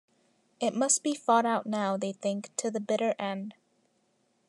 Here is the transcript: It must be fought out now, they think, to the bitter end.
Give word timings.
It 0.59 0.73
must 0.73 1.03
be 1.03 1.13
fought 1.13 1.45
out 1.45 1.67
now, 1.67 1.95
they 1.95 2.11
think, 2.11 2.49
to 2.57 2.71
the 2.71 2.79
bitter 2.79 3.13
end. 3.19 3.53